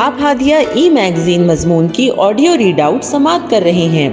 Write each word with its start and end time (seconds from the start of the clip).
آپ 0.00 0.14
ہادیہ 0.20 0.56
ای 0.74 0.90
میگزین 0.90 1.46
مضمون 1.46 1.88
کی 1.88 2.10
آڈیو 2.16 2.56
ریڈ 2.58 2.80
آؤٹ 2.80 3.04
سماعت 3.04 3.50
کر 3.50 3.60
رہے 3.62 3.70
ہیں۔ 3.70 4.08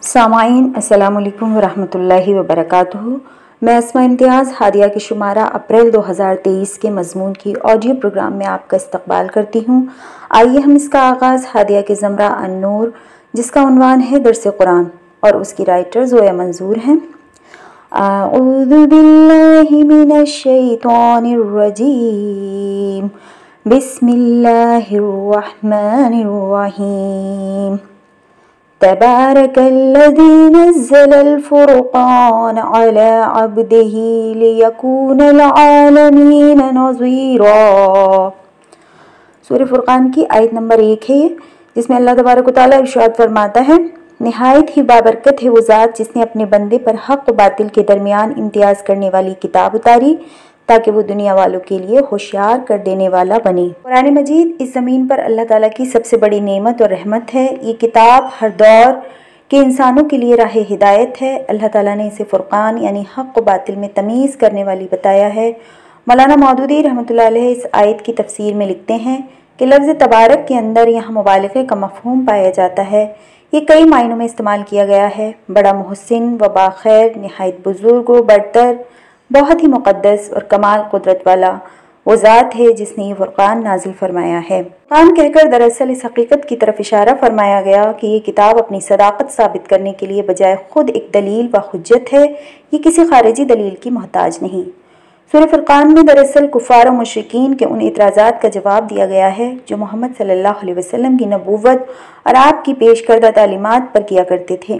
سامعین، 0.00 0.72
السلام 0.74 1.16
علیکم 1.16 1.56
ورحمۃ 1.56 1.94
اللہ 1.94 2.28
وبرکاتہ۔ 2.28 2.98
میں 3.62 3.78
اسما 3.78 4.02
امتیاز، 4.02 4.52
ہادیہ 4.60 4.86
کے 4.86 4.98
شمارہ 4.98 5.38
اپریل 5.38 5.92
دو 5.92 6.10
ہزار 6.10 6.34
تیئیس 6.34 6.78
کے 6.78 6.90
مضمون 6.90 7.32
کی 7.32 7.54
آڈیو 7.62 7.94
پروگرام 7.94 8.32
میں 8.32 8.46
آپ 8.46 8.68
کا 8.68 8.76
استقبال 8.76 9.28
کرتی 9.28 9.60
ہوں۔ 9.68 9.86
آئیے 10.30 10.58
ہم 10.58 10.74
اس 10.74 10.88
کا 10.88 11.00
آغاز 11.00 11.46
ہادیہ 11.54 11.80
کے 11.80 11.94
زمرہ 11.94 12.30
النور، 12.30 12.88
جس 13.32 13.50
کا 13.50 13.62
عنوان 13.62 14.00
ہے 14.10 14.18
درس 14.18 14.46
قرآن 14.58 14.84
اور 15.20 15.34
اس 15.34 15.54
کی 15.54 15.64
رائٹر 15.66 16.04
زویا 16.04 16.32
منظور 16.32 16.76
ہیں۔ 16.86 16.96
اعوذ 18.00 18.70
باللہ 18.90 19.70
من 19.86 20.12
الشیطان 20.18 21.24
الرجیم 21.32 23.06
بسم 23.70 24.06
اللہ 24.12 24.86
الرحمن 24.90 26.14
الرحیم 26.22 27.76
تبارك 28.80 29.58
الذي 29.58 30.38
نزل 30.56 31.14
الفرقان 31.14 32.58
على 32.58 33.10
عبده 33.26 33.94
ليكون 34.36 35.20
العالمين 35.28 36.60
نظيرا. 36.74 38.28
سورہ 39.48 39.64
فرقان 39.70 40.10
کی 40.10 40.24
آیت 40.28 40.52
نمبر 40.54 40.78
ایک 40.78 41.10
ہے، 41.10 41.22
جس 41.76 41.90
میں 41.90 41.96
اللہ 41.96 42.14
تبارک 42.18 42.48
و 42.48 42.52
تعالیٰ 42.60 42.78
ارشاد 42.78 43.16
فرماتا 43.16 43.60
ہے 43.68 43.76
نہایت 44.22 44.76
ہی 44.76 44.82
بابرکت 44.82 45.44
ہے 45.44 45.48
وہ 45.48 45.60
ذات 45.60 45.98
جس 45.98 46.16
نے 46.16 46.22
اپنے 46.22 46.44
بندے 46.44 46.78
پر 46.78 46.94
حق 47.08 47.28
و 47.28 47.32
باطل 47.32 47.68
کے 47.68 47.82
درمیان 47.82 48.32
امتیاز 48.36 48.82
کرنے 48.82 49.10
والی 49.10 49.34
کتاب 49.40 49.70
اتاری 49.74 50.16
تاکہ 50.66 50.90
وہ 50.90 51.02
دنیا 51.02 51.34
والوں 51.34 51.60
کے 51.60 51.78
لیے 51.78 52.00
ہوشیار 52.12 52.58
کر 52.66 52.78
دینے 52.78 53.08
والا 53.08 53.38
بنے۔ 53.44 53.68
قرآن 53.82 54.14
مجید 54.14 54.52
اس 54.58 54.74
زمین 54.74 55.06
پر 55.06 55.18
اللہ 55.18 55.40
تعالیٰ 55.48 55.68
کی 55.76 55.84
سب 55.84 56.06
سے 56.06 56.16
بڑی 56.16 56.40
نعمت 56.40 56.82
اور 56.82 56.90
رحمت 56.90 57.34
ہے۔ 57.34 57.54
یہ 57.62 57.72
کتاب 57.72 58.24
ہر 58.40 58.48
دور 58.58 58.92
کے 59.48 59.58
انسانوں 59.58 60.04
کے 60.04 60.16
لیے 60.16 60.36
راہ 60.36 60.56
ہدایت 60.72 61.22
ہے۔ 61.22 61.42
اللہ 61.48 61.66
تعالیٰ 61.72 61.96
نے 61.96 62.06
اسے 62.06 62.24
فرقان 62.30 62.78
یعنی 62.78 63.02
حق 63.18 63.38
و 63.38 63.42
باطل 63.42 63.76
میں 63.76 63.88
تمیز 63.94 64.36
کرنے 64.36 64.64
والی 64.64 64.86
بتایا 64.90 65.34
ہے۔ 65.34 65.52
مولانا 66.06 66.34
مودودی 66.36 66.82
رحمۃ 66.82 67.10
اللہ 67.10 67.26
علیہ 67.26 67.52
اس 67.52 67.66
آیت 67.72 68.02
کی 68.02 68.12
تفسیر 68.12 68.54
میں 68.54 68.66
لکھتے 68.66 68.94
ہیں 68.94 69.20
کہ 69.56 69.66
لفظ 69.66 69.88
تبارک 69.98 70.48
کے 70.48 70.58
اندر 70.58 70.88
یہاں 70.88 71.12
مبالغے 71.12 71.66
کا 71.66 71.74
مفہوم 71.74 72.24
پایا 72.28 72.50
جاتا 72.50 72.90
ہے۔ 72.90 73.06
یہ 73.52 73.60
کئی 73.60 73.84
معنوں 73.84 74.16
میں 74.16 74.26
استعمال 74.26 74.62
کیا 74.70 74.86
گیا 74.86 75.08
ہے۔ 75.18 75.32
بڑا 75.48 75.72
محسن 75.72 76.36
و 76.40 76.48
باخیر 76.48 77.08
نہایت 77.16 77.68
بزرگ 77.68 78.10
و 78.10 78.22
برتر، 78.22 78.72
بہت 79.30 79.62
ہی 79.62 79.68
مقدس 79.68 80.32
اور 80.32 80.42
کمال 80.42 80.80
قدرت 80.90 81.26
والا 81.26 81.56
وہ 82.06 82.14
ذات 82.14 82.58
ہے 82.58 82.72
جس 82.72 82.98
نے 82.98 83.04
یہ 83.04 83.14
فرقان 83.18 83.64
نازل 83.64 83.90
فرمایا 83.98 84.40
ہے۔ 84.50 84.62
فرقان 84.88 85.14
کہہ 85.14 85.28
کر 85.34 85.48
دراصل 85.50 85.90
اس 85.90 86.04
حقیقت 86.04 86.48
کی 86.48 86.56
طرف 86.56 86.74
اشارہ 86.78 87.08
فرمایا 87.20 87.60
گیا 87.60 87.92
کہ 87.92 88.06
یہ 88.06 88.20
کتاب 88.20 88.58
اپنی 88.58 88.80
صداقت 88.80 89.32
ثابت 89.32 89.68
کرنے 89.68 89.92
کے 89.92 90.06
لیے 90.06 90.22
بجائے 90.22 90.56
خود 90.68 90.90
ایک 90.94 91.06
دلیل 91.14 91.46
و 91.52 91.56
حجت 91.56 92.14
ہے۔ 92.14 92.34
یہ 92.72 92.78
کسی 92.84 93.04
خارجی 93.04 93.44
دلیل 93.44 93.74
کی 93.74 93.90
محتاج 93.90 94.38
نہیں۔ 94.42 94.81
سورہ 95.32 95.46
فرقان 95.50 95.94
میں 95.94 96.02
دراصل 96.02 96.46
کفار 96.46 96.86
و 96.86 96.92
مشرقین 96.92 97.54
کے 97.54 97.64
ان 97.64 97.78
اعتراضات 97.80 98.42
کا 98.42 98.48
جواب 98.48 98.90
دیا 98.90 99.06
گیا 99.06 99.38
ہے 99.38 99.54
جو 99.66 99.76
محمد 99.76 100.08
صلی 100.18 100.30
اللہ 100.30 100.60
علیہ 100.62 100.74
وسلم 100.76 101.16
کی 101.16 101.24
نبوت 101.24 101.90
اور 102.22 102.34
آپ 102.36 102.64
کی 102.64 102.74
پیش 102.74 103.02
کردہ 103.02 103.30
تعلیمات 103.34 103.94
پر 103.94 104.00
کیا 104.00 104.22
کرتے 104.22 104.56
تھے۔ 104.56 104.78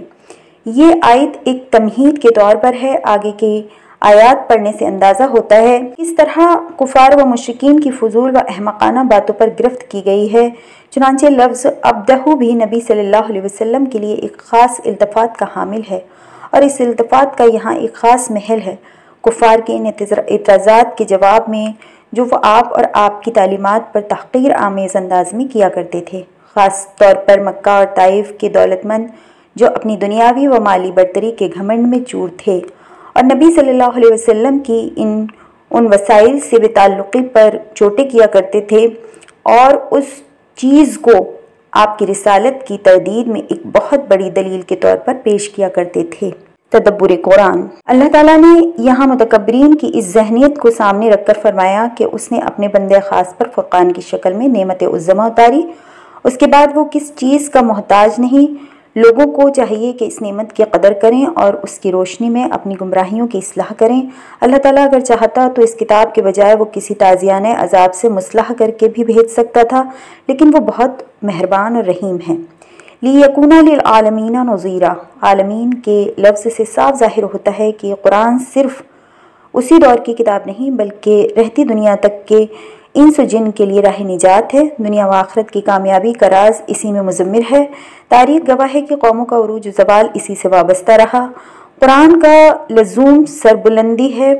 یہ 0.65 0.93
آیت 1.01 1.37
ایک 1.43 1.71
تمہید 1.71 2.21
کے 2.21 2.29
طور 2.35 2.55
پر 2.55 2.73
ہے، 2.81 2.95
آگے 3.03 3.31
کے 3.37 3.61
آیات 3.99 4.47
پڑھنے 4.49 4.71
سے 4.79 4.85
اندازہ 4.85 5.23
ہوتا 5.23 5.55
ہے 5.55 5.79
اس 5.97 6.15
طرح 6.17 6.39
کفار 6.77 7.21
و 7.21 7.25
مشکین 7.25 7.79
کی 7.79 7.91
فضول 7.91 8.35
و 8.35 8.39
احمقانہ 8.47 8.99
باتوں 8.99 9.35
پر 9.35 9.49
گرفت 9.59 9.91
کی 9.91 10.05
گئی 10.05 10.33
ہے۔ 10.33 10.49
چنانچہ 10.91 11.25
لفظ 11.25 11.65
ابدہو 11.81 12.35
بھی 12.35 12.53
نبی 12.53 12.79
صلی 12.87 12.99
اللہ 12.99 13.29
علیہ 13.29 13.41
وسلم 13.41 13.85
کے 13.85 13.99
لیے 13.99 14.15
ایک 14.15 14.37
خاص 14.37 14.81
التفات 14.85 15.37
کا 15.37 15.45
حامل 15.55 15.81
ہے 15.91 15.99
اور 16.49 16.61
اس 16.61 16.81
التفات 16.81 17.37
کا 17.37 17.43
یہاں 17.43 17.75
ایک 17.75 17.93
خاص 17.93 18.31
محل 18.31 18.59
ہے۔ 18.65 18.75
کفار 19.23 19.59
کے 19.59 19.73
ان 19.73 19.85
اعتراضات 19.85 20.97
کے 20.97 21.03
جواب 21.03 21.49
میں 21.49 21.65
جو 22.11 22.25
وہ 22.25 22.37
آپ 22.43 22.73
اور 22.73 22.83
آپ 22.93 23.23
کی 23.23 23.31
تعلیمات 23.31 23.93
پر 23.93 24.01
تحقیر 24.01 24.51
آمیز 24.57 24.95
انداز 24.95 25.33
میں 25.33 25.45
کیا 25.53 25.69
کرتے 25.69 26.01
تھے، 26.01 26.21
خاص 26.55 26.95
طور 26.95 27.15
پر 27.15 27.39
مکہ 27.39 27.69
اور 27.69 27.85
طائف 27.95 28.31
کے 28.37 28.49
دولت 28.49 28.85
مند 28.85 29.07
جو 29.55 29.67
اپنی 29.67 29.97
دنیاوی 29.97 30.47
و 30.47 30.61
مالی 30.61 30.91
برتری 30.91 31.31
کے 31.31 31.49
گھمنڈ 31.55 31.87
میں 31.87 31.99
چور 31.99 32.29
تھے۔ 32.37 32.59
اور 33.15 33.23
نبی 33.23 33.51
صلی 33.55 33.69
اللہ 33.69 33.97
علیہ 33.97 34.13
وسلم 34.13 34.59
کی 34.59 34.89
ان 34.95 35.25
ان 35.71 35.85
وسائل 35.85 36.39
سے 36.39 36.59
بے 36.59 36.67
تعلقی 36.67 37.23
پر 37.23 37.57
چوٹے 37.73 38.03
کیا 38.03 38.25
کرتے 38.25 38.61
تھے 38.61 38.87
اور 39.43 39.73
اس 39.91 40.03
چیز 40.55 40.97
کو 41.01 41.11
آپ 41.71 41.99
کی 41.99 42.07
رسالت 42.07 42.67
کی 42.67 42.77
تردید 42.77 43.27
میں 43.27 43.41
ایک 43.47 43.65
بہت 43.65 43.99
بڑی 44.07 44.29
دلیل 44.29 44.61
کے 44.61 44.75
طور 44.75 44.97
پر 44.97 45.13
پیش 45.23 45.49
کیا 45.49 45.69
کرتے 45.69 46.03
تھے۔ 46.03 46.29
تدبر 46.73 47.11
قرآن۔ 47.21 47.61
اللہ 47.85 48.09
تعالیٰ 48.11 48.37
نے 48.37 48.59
یہاں 48.77 49.07
متکبرین 49.07 49.75
کی 49.75 49.91
اس 49.93 50.05
ذہنیت 50.05 50.59
کو 50.59 50.71
سامنے 50.71 51.09
رکھ 51.09 51.25
کر 51.25 51.33
فرمایا 51.41 51.87
کہ 51.97 52.05
اس 52.11 52.31
نے 52.31 52.39
اپنے 52.39 52.67
بندے 52.67 52.99
خاص 52.99 53.37
پر 53.37 53.47
فرقان 53.55 53.91
کی 53.93 54.01
شکل 54.01 54.33
میں 54.33 54.47
نعمت 54.47 54.83
عظمہ 54.83 55.21
اتاری۔ 55.21 55.61
اس 56.23 56.37
کے 56.37 56.47
بعد 56.47 56.67
وہ 56.75 56.85
کس 56.91 57.11
چیز 57.15 57.49
کا 57.49 57.61
محتاج 57.61 58.19
نہیں، 58.19 58.53
لوگوں 58.95 59.25
کو 59.31 59.49
چاہیے 59.49 59.91
کہ 59.91 60.05
اس 60.05 60.21
نعمت 60.21 60.53
کی 60.53 60.63
قدر 60.63 60.93
کریں 60.93 61.25
اور 61.35 61.53
اس 61.53 61.79
کی 61.79 61.91
روشنی 61.91 62.29
میں 62.29 62.43
اپنی 62.51 62.75
گمراہیوں 62.81 63.27
کی 63.27 63.37
اصلاح 63.37 63.73
کریں۔ 63.77 64.01
اللہ 64.41 64.57
تعالیٰ 64.57 64.85
اگر 64.85 64.99
چاہتا 64.99 65.47
تو 65.55 65.61
اس 65.61 65.73
کتاب 65.73 66.15
کے 66.15 66.21
بجائے 66.21 66.55
وہ 66.55 66.65
کسی 66.65 66.93
تازیان 66.93 67.45
عذاب 67.45 67.93
سے 67.93 68.09
مسلح 68.09 68.51
کر 68.57 68.71
کے 68.71 68.87
بھی 68.87 69.03
بھیج 69.03 69.31
سکتا 69.31 69.63
تھا، 69.63 69.83
لیکن 70.27 70.51
وہ 70.53 70.59
بہت 70.59 71.03
مہربان 71.21 71.75
اور 71.75 71.83
رحیم 71.83 72.17
ہیں۔ 72.29 72.37
لی 73.03 73.19
یقون 73.19 73.49
للعالمین 73.65 74.33
نظیرہ 74.33 74.93
عالمین 75.21 75.73
کے 75.73 76.11
لفظ 76.17 76.47
سے 76.55 76.63
صاف 76.75 76.99
ظاہر 76.99 77.23
ہوتا 77.23 77.51
ہے 77.59 77.71
کہ 77.71 77.95
قرآن 78.03 78.37
صرف 78.53 78.81
اسی 79.53 79.75
دور 79.77 79.97
کی 79.97 80.13
کتاب 80.13 80.41
نہیں، 80.45 80.69
بلکہ 80.69 81.27
رہتی 81.37 81.63
دنیا 81.63 81.95
تک 81.95 82.27
کے 82.27 82.45
انس 82.93 83.19
و 83.19 83.23
جن 83.23 83.51
کے 83.51 83.65
لیے 83.65 83.81
راہ 83.81 84.01
نجات 84.01 84.53
ہے۔ 84.53 84.63
دنیا 84.77 85.07
و 85.07 85.09
آخرت 85.09 85.51
کی 85.51 85.61
کامیابی 85.61 86.13
کا 86.13 86.29
راز 86.29 86.61
اسی 86.67 86.91
میں 86.91 87.01
مزمر 87.01 87.41
ہے۔ 87.51 87.65
تاریخ 88.09 88.49
گواہ 88.49 88.67
ہے 88.75 88.81
کہ 88.81 88.95
قوموں 88.95 89.25
کا 89.25 89.35
عروج 89.35 89.67
و 89.67 89.71
زوال 89.77 90.07
اسی 90.13 90.35
سے 90.35 90.47
وابستہ 90.47 90.91
رہا۔ 90.91 91.27
قرآن 91.79 92.19
کا 92.19 92.35
لزوم 92.69 93.25
سربلندی 93.25 94.17
ہے۔ 94.19 94.33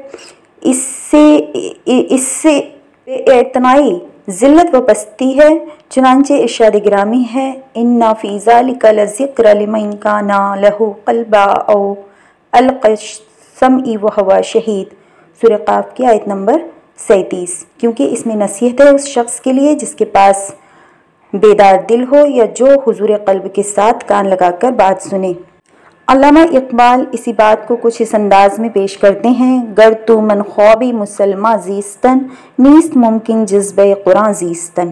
اس 0.61 0.77
سے 1.11 1.37
اس 1.85 2.21
سے 2.21 2.61
اعتنائی 3.07 3.99
ذلت 4.29 4.75
و 4.75 4.81
پستی 4.81 5.39
ہے۔ 5.39 5.49
چنانچہ 5.93 6.33
ارشاد 6.33 6.75
گرامی 6.85 7.23
ہے 7.35 7.51
ان 7.73 7.87
نافیزہ 7.99 8.51
لکل 8.61 8.99
ذکر 9.19 9.45
لمن 9.55 9.95
کا 9.97 10.21
نا 10.21 10.55
لہو 10.55 10.91
قلبا 11.05 11.43
او 11.43 11.93
القسم 12.51 13.77
و 14.03 14.07
ہوا 14.07 14.39
شہید 14.41 14.93
سرقاف 15.41 15.93
کی 15.95 16.05
آیت 16.05 16.27
نمبر 16.27 16.57
سینتیس۔ 17.07 17.53
کیونکہ 17.77 18.07
اس 18.11 18.25
میں 18.25 18.35
نصیحت 18.35 18.81
ہے 18.81 18.89
اس 18.89 19.07
شخص 19.07 19.39
کے 19.41 19.53
لیے 19.53 19.75
جس 19.75 19.93
کے 19.95 20.05
پاس 20.05 20.51
بیدار 21.33 21.75
دل 21.89 22.03
ہو 22.11 22.25
یا 22.27 22.45
جو 22.55 22.67
حضور 22.87 23.09
قلب 23.25 23.45
کے 23.55 23.63
ساتھ 23.63 24.07
کان 24.07 24.29
لگا 24.29 24.51
کر 24.51 24.71
بات 24.71 25.09
سنے۔ 25.09 25.31
علامہ 26.07 26.39
اقبال 26.39 27.03
اسی 27.11 27.33
بات 27.33 27.67
کو 27.67 27.75
کچھ 27.81 28.01
اس 28.01 28.13
انداز 28.13 28.59
میں 28.59 28.69
پیش 28.69 28.97
کرتے 28.97 29.29
ہیں، 29.29 29.57
گر 29.77 29.93
تو 30.05 30.19
من 30.21 30.41
خوابی 30.43 30.91
مسلمہ 30.91 31.55
زیستن 31.63 32.17
نیست 32.59 32.97
ممکن 32.97 33.45
جذب 33.45 33.81
قرآن 34.05 34.33
زیستن 34.33 34.91